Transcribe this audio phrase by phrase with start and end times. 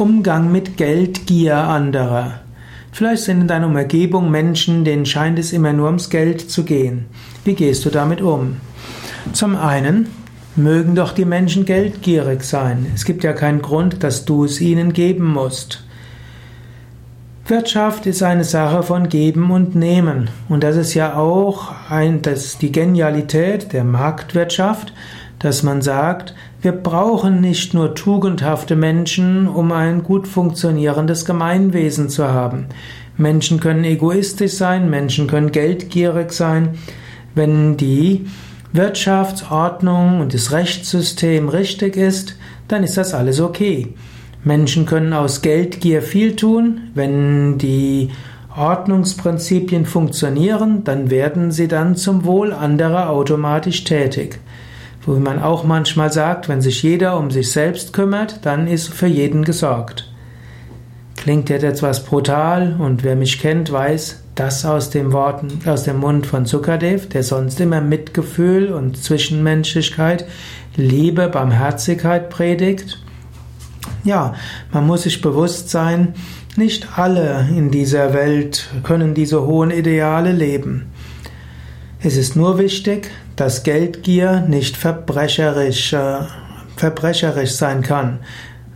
[0.00, 2.40] Umgang mit Geldgier anderer.
[2.90, 7.04] Vielleicht sind in deiner Umgebung Menschen, denen scheint es immer nur ums Geld zu gehen.
[7.44, 8.56] Wie gehst du damit um?
[9.34, 10.08] Zum einen
[10.56, 12.86] mögen doch die Menschen geldgierig sein.
[12.94, 15.84] Es gibt ja keinen Grund, dass du es ihnen geben musst.
[17.44, 20.30] Wirtschaft ist eine Sache von Geben und Nehmen.
[20.48, 24.94] Und das ist ja auch ein, das die Genialität der Marktwirtschaft,
[25.40, 32.28] dass man sagt, wir brauchen nicht nur tugendhafte Menschen, um ein gut funktionierendes Gemeinwesen zu
[32.28, 32.66] haben.
[33.16, 36.78] Menschen können egoistisch sein, Menschen können geldgierig sein.
[37.34, 38.26] Wenn die
[38.72, 42.36] Wirtschaftsordnung und das Rechtssystem richtig ist,
[42.68, 43.94] dann ist das alles okay.
[44.44, 46.90] Menschen können aus Geldgier viel tun.
[46.94, 48.10] Wenn die
[48.54, 54.38] Ordnungsprinzipien funktionieren, dann werden sie dann zum Wohl anderer automatisch tätig.
[55.02, 59.06] Wo man auch manchmal sagt, wenn sich jeder um sich selbst kümmert, dann ist für
[59.06, 60.12] jeden gesorgt.
[61.16, 65.98] Klingt jetzt etwas brutal und wer mich kennt, weiß, das aus dem Worten, aus dem
[65.98, 70.24] Mund von Zuckerdev, der sonst immer Mitgefühl und Zwischenmenschlichkeit,
[70.76, 72.98] Liebe, Barmherzigkeit predigt.
[74.04, 74.34] Ja,
[74.72, 76.14] man muss sich bewusst sein,
[76.56, 80.86] nicht alle in dieser Welt können diese hohen Ideale leben.
[82.02, 86.20] Es ist nur wichtig, dass Geldgier nicht verbrecherisch, äh,
[86.76, 88.20] verbrecherisch sein kann.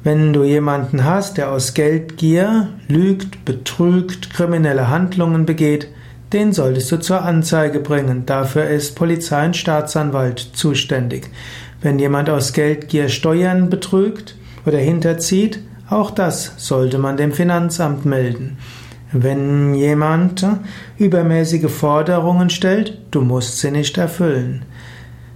[0.03, 5.89] Wenn du jemanden hast, der aus Geldgier lügt, betrügt, kriminelle Handlungen begeht,
[6.34, 8.27] den solltest du zur Anzeige bringen.
[8.27, 11.31] Dafür ist Polizei und Staatsanwalt zuständig.
[11.81, 18.59] Wenn jemand aus Geldgier Steuern betrügt oder hinterzieht, auch das sollte man dem Finanzamt melden.
[19.16, 20.44] Wenn jemand
[20.98, 24.64] übermäßige Forderungen stellt, du musst sie nicht erfüllen.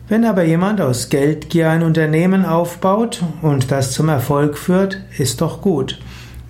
[0.09, 5.63] Wenn aber jemand aus Geldgier ein Unternehmen aufbaut und das zum Erfolg führt, ist doch
[5.63, 6.01] gut.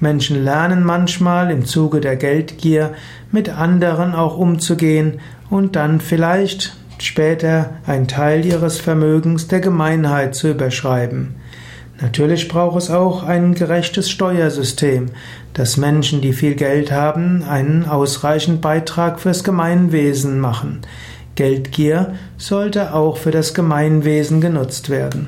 [0.00, 2.94] Menschen lernen manchmal im Zuge der Geldgier
[3.30, 10.48] mit anderen auch umzugehen und dann vielleicht später einen Teil ihres Vermögens der Gemeinheit zu
[10.48, 11.34] überschreiben.
[12.00, 15.06] Natürlich braucht es auch ein gerechtes Steuersystem,
[15.52, 20.82] dass Menschen, die viel Geld haben, einen ausreichenden Beitrag fürs Gemeinwesen machen.
[21.34, 25.26] Geldgier sollte auch für das Gemeinwesen genutzt werden.